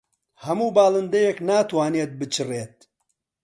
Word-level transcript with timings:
هەموو 0.45 0.69
باڵندەیەک 0.75 1.37
ناتوانێت 1.49 2.11
بچڕێت. 2.19 2.75